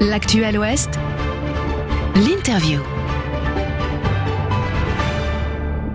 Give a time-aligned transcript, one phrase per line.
[0.00, 0.98] L'actuel Ouest,
[2.16, 2.80] l'interview.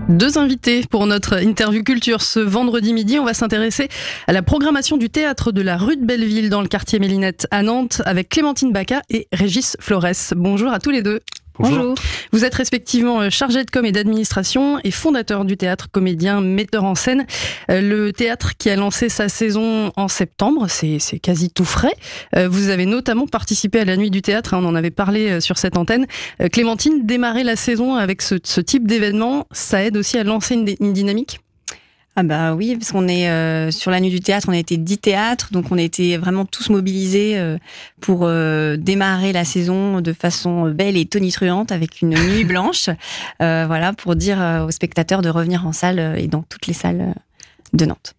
[0.10, 3.18] Deux invités pour notre interview culture ce vendredi midi.
[3.18, 3.90] On va s'intéresser
[4.28, 7.64] à la programmation du théâtre de la rue de Belleville dans le quartier Mélinette à
[7.64, 10.34] Nantes avec Clémentine Baca et Régis Flores.
[10.36, 11.22] Bonjour à tous les deux.
[11.58, 11.96] Bonjour.
[12.32, 16.84] Vous êtes respectivement euh, chargé de com et d'administration et fondateur du théâtre, comédien, metteur
[16.84, 17.26] en scène.
[17.70, 21.94] Euh, le théâtre qui a lancé sa saison en septembre, c'est quasi tout frais.
[22.36, 25.40] Euh, vous avez notamment participé à la nuit du théâtre, hein, on en avait parlé
[25.40, 26.08] sur cette antenne.
[26.52, 31.40] Clémentine, démarrer la saison avec ce, type d'événement, ça aide aussi à lancer une dynamique?
[32.18, 34.78] Ah bah oui, parce qu'on est euh, sur la nuit du théâtre, on a été
[34.78, 37.58] dix théâtres, donc on a été vraiment tous mobilisés euh,
[38.00, 42.90] pour euh, démarrer la saison de façon belle et tonitruante avec une nuit blanche,
[43.40, 47.16] voilà, pour dire aux spectateurs de revenir en salle et dans toutes les salles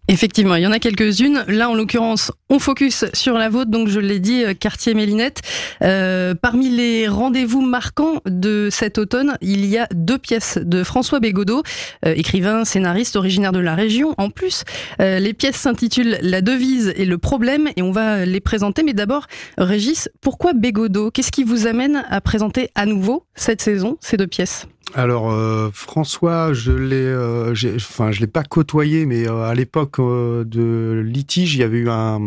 [0.07, 1.43] Effectivement, il y en a quelques-unes.
[1.47, 5.41] Là, en l'occurrence, on focus sur la vôtre, donc je l'ai dit, euh, quartier Mélinette.
[5.81, 11.19] Euh, parmi les rendez-vous marquants de cet automne, il y a deux pièces de François
[11.19, 11.63] Bégodeau,
[12.05, 14.13] euh, écrivain, scénariste originaire de la région.
[14.17, 14.63] En plus,
[14.99, 18.83] les pièces s'intitulent La devise et le problème, et on va les présenter.
[18.83, 19.27] Mais d'abord,
[19.57, 21.11] Régis, pourquoi Bégodeau?
[21.11, 24.67] Qu'est-ce qui vous amène à présenter à nouveau cette saison ces deux pièces?
[24.93, 29.99] Alors euh, François, je l'ai, euh, enfin je l'ai pas côtoyé, mais euh, à l'époque
[29.99, 32.19] de litige, il y avait eu un,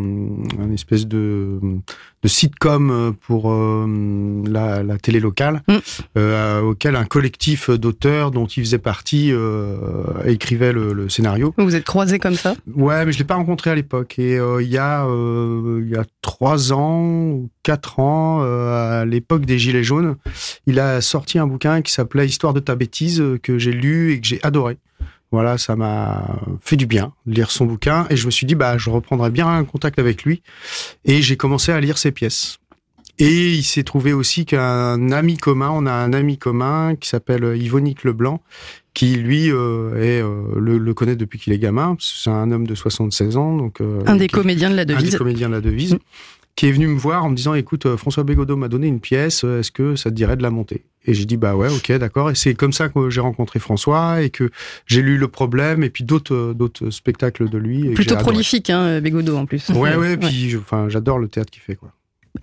[0.59, 1.59] un espèce de
[2.23, 6.65] de sitcom pour la, la, télé locale, mm.
[6.65, 9.33] auquel un collectif d'auteurs dont il faisait partie
[10.27, 11.55] écrivait le, le, scénario.
[11.57, 12.57] Vous êtes croisés comme ça?
[12.75, 14.19] Ouais, mais je l'ai pas rencontré à l'époque.
[14.19, 19.59] Et il y a il y a trois ans ou quatre ans, à l'époque des
[19.59, 20.17] Gilets jaunes,
[20.67, 24.21] il a sorti un bouquin qui s'appelait Histoire de ta bêtise que j'ai lu et
[24.21, 24.79] que j'ai adoré.
[25.33, 28.57] Voilà, ça m'a fait du bien de lire son bouquin et je me suis dit
[28.57, 30.43] bah je reprendrai bien un contact avec lui
[31.05, 32.59] et j'ai commencé à lire ses pièces.
[33.19, 37.55] Et il s'est trouvé aussi qu'un ami commun, on a un ami commun qui s'appelle
[37.55, 38.41] Yvonique Leblanc,
[38.95, 41.99] qui lui euh, est, euh, le, connaît depuis qu'il est gamin.
[42.01, 45.09] C'est un homme de 76 ans, donc euh, un des comédiens de la devise.
[45.09, 45.95] Un des comédiens de la devise.
[45.95, 45.99] Mm
[46.57, 49.01] qui est venu me voir en me disant écoute euh, François Bégodeau m'a donné une
[49.01, 50.85] pièce euh, est-ce que ça te dirait de la monter?
[51.07, 52.31] Et j'ai dit bah ouais ok d'accord.
[52.31, 54.51] Et c'est comme ça que j'ai rencontré François et que
[54.87, 59.01] j'ai lu le problème et puis d'autres euh, d'autres spectacles de lui plutôt prolifique hein
[59.01, 59.69] Bégodeau en plus.
[59.71, 61.93] Ouais ouais, puis enfin j'adore le théâtre qu'il fait quoi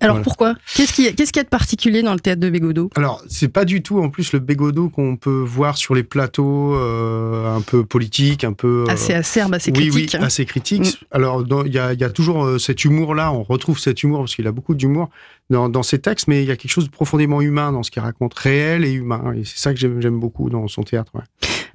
[0.00, 0.54] alors pourquoi?
[0.74, 2.90] Qu'est-ce qu'il y, a de particulier dans le théâtre de Bégodeau?
[2.96, 6.74] Alors c'est pas du tout en plus le Bégodeau qu'on peut voir sur les plateaux
[6.74, 10.16] euh, un peu politiques, un peu euh, assez acerbe, assez critique.
[10.18, 11.00] Oui, assez critique.
[11.02, 11.06] Mm.
[11.12, 14.46] Alors il y a, toujours euh, cet humour là, on retrouve cet humour parce qu'il
[14.46, 15.10] a beaucoup d'humour
[15.50, 17.90] dans, dans ses textes, mais il y a quelque chose de profondément humain dans ce
[17.90, 19.32] qu'il raconte, réel et humain.
[19.36, 21.12] Et c'est ça que j'aime beaucoup dans son théâtre.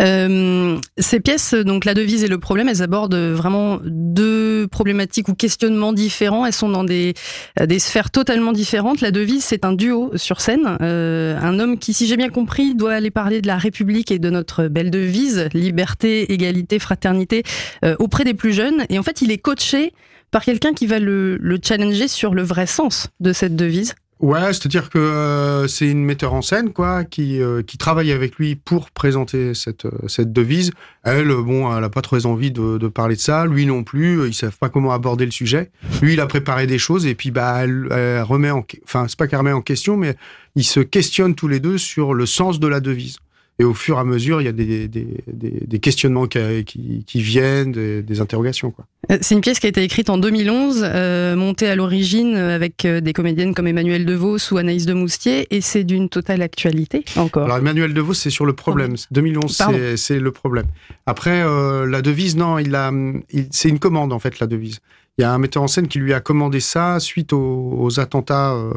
[0.01, 5.33] Euh, ces pièces, donc la devise et le problème, elles abordent vraiment deux problématiques ou
[5.33, 6.45] questionnements différents.
[6.45, 7.13] Elles sont dans des,
[7.61, 9.01] des sphères totalement différentes.
[9.01, 10.77] La devise, c'est un duo sur scène.
[10.81, 14.19] Euh, un homme qui, si j'ai bien compris, doit aller parler de la République et
[14.19, 17.43] de notre belle devise, liberté, égalité, fraternité,
[17.85, 18.85] euh, auprès des plus jeunes.
[18.89, 19.93] Et en fait, il est coaché
[20.31, 23.93] par quelqu'un qui va le, le challenger sur le vrai sens de cette devise.
[24.19, 28.37] Ouais, c'est-à-dire que euh, c'est une metteur en scène quoi, qui euh, qui travaille avec
[28.37, 30.71] lui pour présenter cette euh, cette devise.
[31.03, 33.45] Elle, bon, elle a pas très envie de, de parler de ça.
[33.45, 34.25] Lui non plus.
[34.27, 35.71] Ils savent pas comment aborder le sujet.
[36.01, 39.27] Lui, il a préparé des choses et puis bah elle, remet en, enfin c'est pas
[39.27, 40.15] qu'elle remet en question, mais
[40.55, 43.17] ils se questionnent tous les deux sur le sens de la devise.
[43.59, 46.39] Et au fur et à mesure, il y a des, des, des, des questionnements qui,
[46.65, 48.71] qui, qui viennent, des, interrogations.
[48.71, 48.85] Quoi.
[49.11, 52.85] Euh, c'est une pièce qui a été écrite en 2011, euh, montée à l'origine avec
[52.85, 57.05] euh, des comédiennes comme Emmanuel DeVos ou Anaïs de Moustier, et c'est d'une totale actualité
[57.15, 57.43] encore.
[57.43, 58.95] Alors Emmanuel DeVos, c'est sur le problème.
[59.11, 59.61] 2011,
[59.97, 60.65] c'est le problème.
[61.05, 62.91] Après, euh, la devise, non, il a,
[63.31, 64.79] il, c'est une commande en fait, la devise.
[65.19, 68.53] Il y a un metteur en scène qui lui a commandé ça suite aux, attentats
[68.53, 68.73] euh,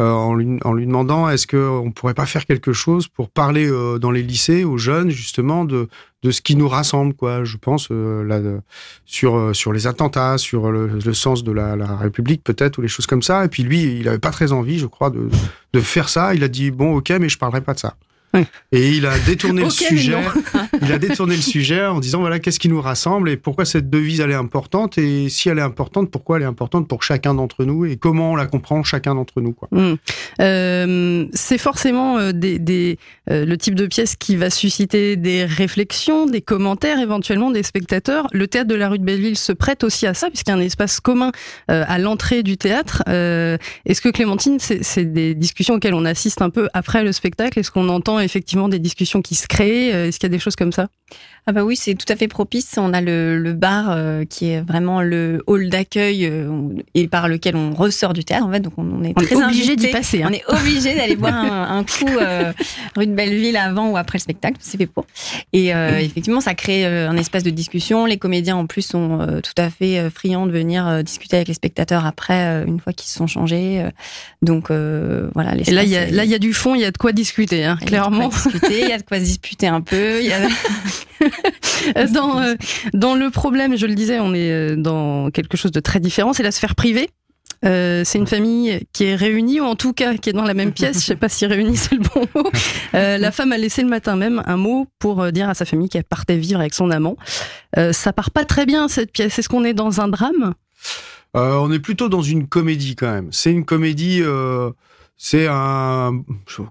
[0.00, 3.30] euh, en, lui, en, lui, demandant est-ce qu'on ne pourrait pas faire quelque chose pour
[3.30, 5.88] parler euh, dans les lycées aux jeunes justement de,
[6.24, 8.40] de ce qui nous rassemble quoi je pense euh, là,
[9.04, 12.88] sur sur les attentats sur le, le sens de la, la République peut-être ou les
[12.88, 13.44] choses comme ça.
[13.44, 15.28] Et puis lui il avait pas très envie je crois de,
[15.72, 16.34] de faire ça.
[16.34, 17.94] Il a dit bon ok mais je parlerai pas de ça
[18.72, 20.16] et il a détourné le sujet.
[20.82, 23.90] il a détourné le sujet en disant voilà qu'est-ce qui nous rassemble et pourquoi cette
[23.90, 27.34] devise elle est importante et si elle est importante pourquoi elle est importante pour chacun
[27.34, 29.68] d'entre nous et comment on la comprend chacun d'entre nous quoi.
[29.70, 29.94] Hmm.
[30.40, 32.98] Euh, c'est forcément euh, des, des
[33.30, 38.26] euh, le type de pièce qui va susciter des réflexions, des commentaires éventuellement des spectateurs.
[38.32, 40.56] Le théâtre de la rue de Belleville se prête aussi à ça puisqu'il y a
[40.56, 41.32] un espace commun
[41.70, 43.02] euh, à l'entrée du théâtre.
[43.06, 47.58] Est-ce que Clémentine c'est des discussions auxquelles on assiste un peu après le spectacle?
[47.58, 49.94] Est-ce qu'on entend effectivement des discussions qui se créent.
[49.94, 50.88] Euh, Est-ce qu'il y a des choses comme ça?
[51.46, 52.76] Ah bah oui, c'est tout à fait propice.
[52.78, 56.48] On a le, le bar euh, qui est vraiment le hall d'accueil euh,
[56.94, 58.46] et par lequel on ressort du théâtre.
[58.46, 60.22] En fait, donc on, est on très obligé d'y passer.
[60.22, 60.30] Hein.
[60.30, 62.50] On est obligé d'aller boire un, un coup euh,
[62.96, 64.56] rue de Belleville avant ou après le spectacle.
[64.60, 65.04] C'est fait pour.
[65.52, 68.06] Et effectivement, ça crée un espace de discussion.
[68.06, 72.06] Les comédiens en plus sont tout à fait friands de venir discuter avec les spectateurs
[72.06, 73.84] après, une fois qu'ils se sont changés.
[74.42, 75.54] donc voilà.
[75.66, 76.98] Et là, il y a là il y a du fond, il y a de
[76.98, 78.30] quoi discuter, hein, clairement.
[78.70, 80.20] Il y a de quoi discuter un peu.
[80.20, 80.40] Il y a
[82.12, 82.54] dans, euh,
[82.92, 86.32] dans le problème, je le disais, on est euh, dans quelque chose de très différent,
[86.32, 87.10] c'est la sphère privée.
[87.64, 90.52] Euh, c'est une famille qui est réunie, ou en tout cas qui est dans la
[90.52, 91.00] même pièce.
[91.00, 92.50] Je sais pas si réunie c'est le bon mot.
[92.92, 96.04] la femme a laissé le matin même un mot pour dire à sa famille qu'elle
[96.04, 97.16] partait vivre avec son amant.
[97.92, 99.38] ça part pas très bien cette pièce.
[99.38, 100.54] Est-ce qu'on est dans un drame?
[101.32, 103.28] On est plutôt dans une comédie quand même.
[103.30, 104.22] C'est une comédie.
[105.16, 106.22] c'est un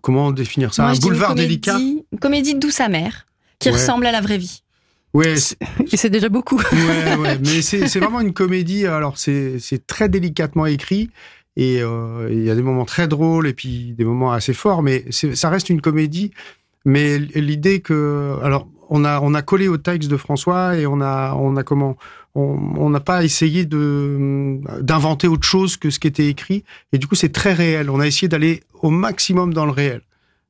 [0.02, 0.86] comment définir ça?
[0.86, 1.80] Un boulevard délicat?
[1.80, 3.26] Une comédie douce amère
[3.64, 4.64] qui ressemble à la vraie vie.
[5.14, 5.36] Ouais,
[5.92, 6.58] et c'est déjà beaucoup.
[6.58, 8.86] ouais, ouais, mais c'est vraiment une comédie.
[8.88, 11.10] Alors c'est très délicatement écrit
[11.56, 14.82] et euh, il y a des moments très drôles et puis des moments assez forts,
[14.82, 16.32] mais ça reste une comédie.
[16.86, 21.00] Mais l'idée que, alors on a on a collé au texte de François et on
[21.00, 21.96] a on a comment
[22.36, 27.08] on n'a pas essayé de d'inventer autre chose que ce qui était écrit et du
[27.08, 27.90] coup c'est très réel.
[27.90, 30.02] On a essayé d'aller au maximum dans le réel.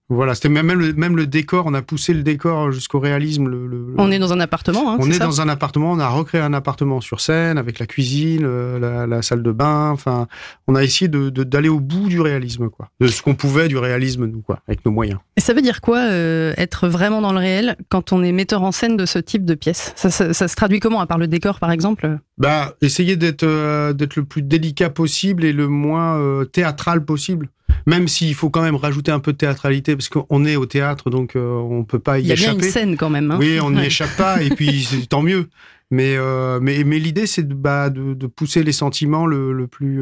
[0.10, 3.48] Voilà, c'était même le, même le décor, on a poussé le décor jusqu'au réalisme.
[3.48, 6.42] Le, on est dans un appartement, hein, On est, dans un appartement, on a recréé
[6.42, 8.46] un appartement sur scène avec la cuisine,
[8.80, 9.92] la, salle de bain.
[9.92, 10.28] Enfin,
[10.68, 13.78] on a essayé de d'aller au bout du réalisme, quoi, de ce qu'on pouvait du
[13.78, 15.20] réalisme, nous, quoi, avec nos moyens.
[15.38, 18.64] Et ça veut dire quoi euh, être vraiment dans le réel quand on est metteur
[18.64, 19.94] en scène de ce type de pièce?
[19.96, 22.20] Ça, se traduit comment, à part le décor, par exemple?
[22.38, 27.50] Bah, essayer d'être euh, d'être le plus délicat possible et le moins euh, théâtral possible
[27.86, 31.10] même s'il faut quand même rajouter un peu de théâtralité parce qu'on est au théâtre,
[31.10, 32.42] donc euh, on peut pas y, échapper.
[32.42, 33.32] Il y a bien une scène quand même.
[33.32, 33.38] Hein.
[33.40, 35.50] Oui, on n'y échappe pas et puis tant mieux.
[35.92, 39.68] Mais euh, mais mais l'idée c'est de, bah, de, de pousser les sentiments le, le
[39.68, 40.02] plus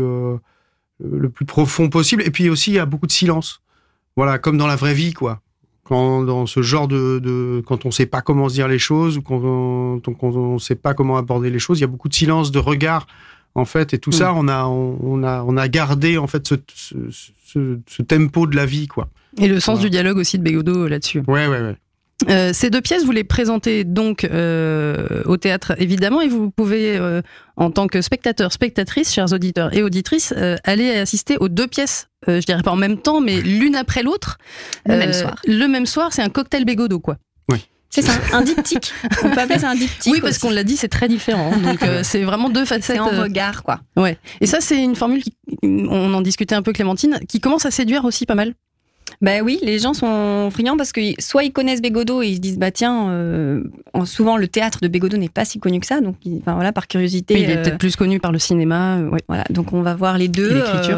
[0.99, 2.23] le plus profond possible.
[2.23, 3.61] Et puis aussi il y a beaucoup de silence.
[4.15, 5.41] Voilà, comme dans la vraie vie quoi.
[5.83, 9.17] Quand dans ce genre de, de quand on sait pas comment se dire les choses
[9.17, 12.07] ou quand on, quand on sait pas comment aborder les choses, il y a beaucoup
[12.07, 13.07] de silence, de regard
[13.55, 13.93] en fait.
[13.93, 14.13] Et tout mm.
[14.13, 18.55] ça on a on, a on a gardé en fait ce, ce, ce, tempo de
[18.55, 19.09] la vie quoi.
[19.37, 21.23] Et le sens du dialogue aussi de Bégodeau là-dessus.
[21.27, 21.75] Ouais ouais ouais
[22.31, 26.97] euh, ces deux pièces, vous les présentez donc euh, au théâtre évidemment, et vous pouvez,
[26.97, 27.21] euh,
[27.57, 32.07] en tant que spectateur, spectatrice, chers auditeurs et auditrices, euh, aller assister aux deux pièces.
[32.27, 34.37] Euh, je dirais pas en même temps, mais l'une après l'autre.
[34.85, 35.35] Le même soir.
[35.45, 37.17] Le même soir, c'est un cocktail Bégodeau, quoi.
[37.51, 37.65] Oui.
[37.89, 38.93] C'est ça, un diptyque.
[39.23, 40.13] On peut appeler ça un diptyque.
[40.13, 41.51] Oui, parce qu'on l'a dit, c'est très différent.
[41.57, 42.95] Donc euh, c'est vraiment deux facettes.
[42.95, 43.81] C'est en regard, quoi.
[43.97, 44.17] Ouais.
[44.39, 47.71] Et ça, c'est une formule qui, on en discutait un peu, Clémentine, qui commence à
[47.71, 48.53] séduire aussi pas mal.
[49.21, 52.39] Ben oui, les gens sont friands parce que soit ils connaissent Bégodeau et ils se
[52.39, 53.63] disent bah tiens, euh,
[54.05, 56.87] souvent le théâtre de Bégodeau n'est pas si connu que ça, donc enfin voilà par
[56.87, 57.39] curiosité.
[57.39, 58.97] il est peut-être plus connu par le cinéma.
[58.97, 59.19] ouais.
[59.27, 60.55] Voilà, donc on va voir les deux.
[60.55, 60.97] L'écriture.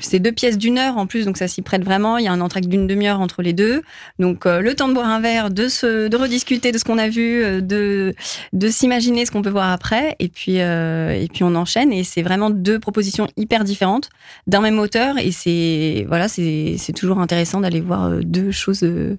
[0.00, 2.18] c'est deux pièces d'une heure en plus, donc ça s'y prête vraiment.
[2.18, 3.80] Il y a un entracte d'une demi-heure entre les deux,
[4.18, 7.08] donc le temps de boire un verre, de se, de rediscuter de ce qu'on a
[7.08, 8.14] vu, de
[8.52, 12.22] de s'imaginer ce qu'on peut voir après, et puis et puis on enchaîne et c'est
[12.22, 14.10] vraiment deux propositions hyper différentes
[14.46, 18.82] d'un même auteur et c'est voilà c'est c'est toujours intéressant d'aller voir euh, deux choses
[18.82, 19.16] euh,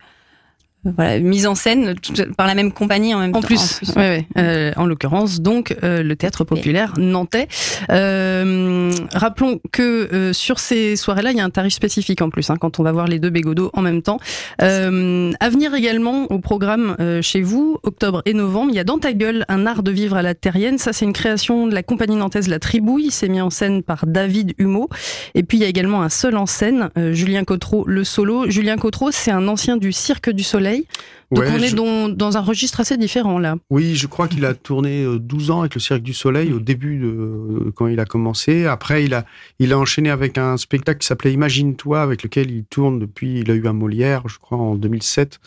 [0.86, 1.96] voilà, mise en scène
[2.36, 3.48] par la même compagnie en même en temps.
[3.48, 7.48] Plus, en plus, euh, en l'occurrence, donc euh, le théâtre populaire nantais.
[7.90, 9.82] Euh, rappelons que
[10.14, 12.84] euh, sur ces soirées-là, il y a un tarif spécifique en plus hein, quand on
[12.84, 14.20] va voir les deux bégodos en même temps.
[14.60, 19.14] à venir également au programme chez vous, octobre et novembre, il y a dans ta
[19.14, 20.78] gueule un art de vivre à la terrienne.
[20.78, 23.12] Ça, c'est une création de la compagnie nantaise La Tribouille.
[23.12, 24.90] C'est mis en scène par David Humeau.
[25.36, 28.50] Et puis il y a également un seul en scène, Julien Cotreau, le solo.
[28.50, 30.86] Julien Cotreau, c'est un ancien du Cirque du Soleil
[31.34, 31.74] donc on est
[32.16, 33.56] dans, un registre assez différent là.
[33.70, 36.60] Oui, je crois qu'il a tourné 12 euh, ans avec le Cirque du Soleil au
[36.60, 38.66] début de euh, quand il a commencé.
[38.66, 39.26] Après, il a
[39.60, 43.40] il a enchaîné avec un spectacle qui s'appelait Imagine-toi, avec lequel il tourne depuis.
[43.40, 45.40] Il a eu un Molière, je crois, en 2007.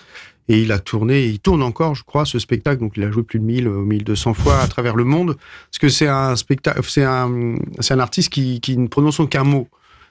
[0.48, 2.80] Et il a tourné, et il tourne encore, je crois, ce spectacle.
[2.80, 5.36] Donc, il a joué plus de 1000, 1200 euh, fois à travers le monde.
[5.70, 9.44] Parce que c'est un spectacle, c'est un, c'est un artiste qui, qui ne prononce aucun
[9.44, 9.68] mot.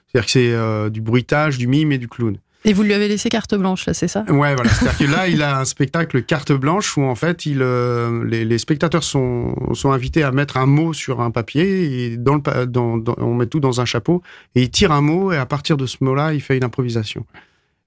[0.08, 2.38] C'est-à-dire que c'est du bruitage, du mime et du clown.
[2.68, 4.24] Et vous lui avez laissé carte blanche, là, c'est ça?
[4.27, 4.70] Ouais, voilà.
[4.74, 8.44] C'est-à-dire que là, il a un spectacle carte blanche où en fait, il, euh, les,
[8.44, 12.65] les, spectateurs sont, sont invités à mettre un mot sur un papier et dans le,
[12.65, 14.24] dans, on met tout dans un chapeau
[14.56, 17.24] et il tire un mot et à partir de ce mot-là, il fait une improvisation.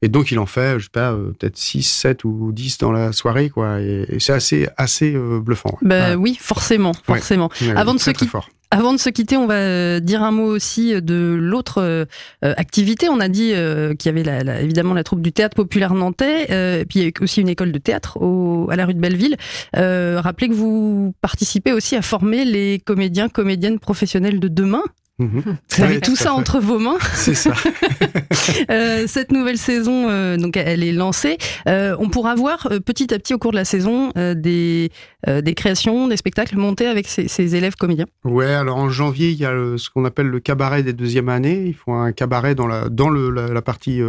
[0.00, 2.92] Et donc, il en fait, je sais pas, euh, peut-être 6, 7 ou 10 dans
[2.92, 3.80] la soirée, quoi.
[3.80, 5.76] Et, c'est assez, assez euh, bluffant.
[5.82, 7.50] Bah oui, forcément, forcément.
[7.74, 8.38] Avant de se quitter.
[8.70, 12.06] Avant de se quitter, on va dire un mot aussi de l'autre
[12.42, 13.08] activité.
[13.08, 13.54] On a dit
[13.98, 16.42] qu'il y avait la, évidemment la troupe du théâtre populaire nantais,
[16.80, 19.00] et puis il y a aussi une école de théâtre au, à la rue de
[19.00, 19.36] Belleville.
[19.72, 24.82] rappelez que vous participez aussi à former les comédiens, comédiennes professionnels de demain.
[25.18, 25.42] Mhm.
[25.76, 26.98] Vous avez tout ça entre vos mains.
[27.14, 27.52] C'est ça.
[28.70, 31.38] euh, cette nouvelle saison, euh, donc elle est lancée.
[31.68, 34.90] Euh, on pourra voir petit à petit au cours de la saison des,
[35.26, 38.06] des créations, des spectacles montés avec ces, ces, élèves comédiens.
[38.24, 41.28] Ouais, alors en janvier, il y a le, ce qu'on appelle le cabaret des deuxièmes
[41.28, 41.64] années.
[41.66, 44.00] Ils font un cabaret dans la dans le, la, la partie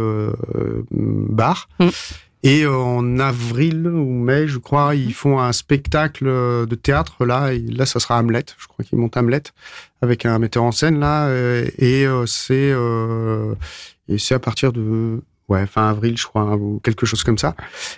[0.90, 1.68] bar.
[1.78, 1.88] Mm.
[2.42, 7.26] Et en avril ou mai, je crois, ils font un spectacle de théâtre.
[7.26, 8.44] Là, et là, ça sera Hamlet.
[8.58, 9.42] Je crois qu'ils montent Hamlet
[10.02, 11.26] avec un metteur en scène là.
[11.28, 13.54] Euh, et euh, c'est euh,
[14.08, 17.54] et c'est à partir de ouais fin avril, je crois, ou quelque chose comme ça.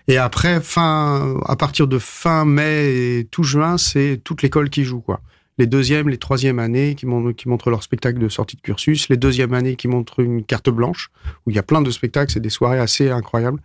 [0.08, 4.84] Et après fin à partir de fin mai et tout juin, c'est toute l'école qui
[4.84, 5.20] joue quoi
[5.58, 9.10] les deuxièmes, les troisièmes années qui, montrent, qui montrent leur spectacle de sortie de cursus,
[9.10, 11.10] les deuxièmes années qui montrent une carte blanche,
[11.44, 13.60] où il y a plein de spectacles, c'est des soirées assez incroyables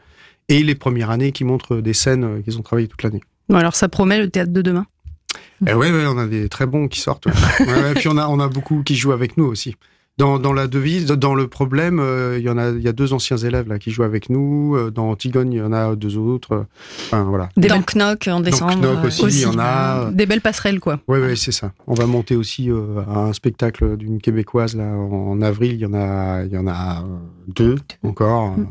[0.50, 3.22] et les premières années qui montrent des scènes euh, qu'ils ont travaillé toute l'année.
[3.50, 4.86] Bon, alors ça promet le théâtre de demain?
[5.66, 7.26] Eh ouais, ouais, on a des très bons qui sortent.
[7.26, 7.92] Ouais.
[7.92, 9.76] et puis on a, on a beaucoup qui jouent avec nous aussi.
[10.18, 12.92] Dans, dans la devise, dans le problème, euh, il y en a, il y a
[12.92, 14.76] deux anciens élèves là qui jouent avec nous.
[14.76, 16.66] Euh, dans Antigone, il y en a deux autres.
[17.06, 17.50] Enfin voilà.
[17.56, 18.82] Des dans Knock en décembre.
[18.82, 20.10] Knock aussi, il y en a.
[20.12, 21.00] Des belles passerelles quoi.
[21.08, 21.72] Oui, oui, c'est ça.
[21.86, 22.72] On va monter aussi
[23.08, 25.74] un spectacle d'une québécoise là en avril.
[25.74, 27.04] Il y en a, il y en a
[27.48, 28.58] deux encore.
[28.58, 28.66] Mm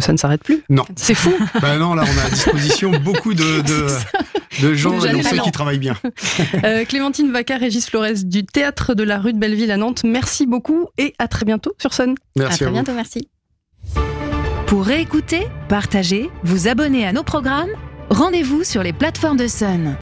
[0.00, 0.62] ça ne s'arrête plus.
[0.68, 0.84] Non.
[0.96, 1.32] C'est fou.
[1.60, 3.62] ben non, là, on a à disposition beaucoup de,
[4.62, 5.96] de, gens et ceux qui travaillent bien.
[6.64, 10.46] Euh, Clémentine Vaca, Régis Flores du Théâtre de la rue de Belleville à Nantes, merci
[10.46, 12.14] beaucoup et à très bientôt sur Sun.
[12.36, 12.64] Merci.
[12.64, 13.28] À très bientôt, merci.
[14.66, 17.70] Pour réécouter, partager, vous abonner à nos programmes,
[18.10, 19.96] rendez-vous sur les plateformes de Sun.